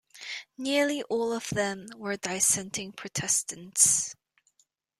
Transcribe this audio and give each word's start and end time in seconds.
Nearly 0.57 1.03
all 1.03 1.31
of 1.31 1.47
them 1.49 1.85
were 1.95 2.17
Dissenting 2.17 2.91
Protestants. 2.93 4.15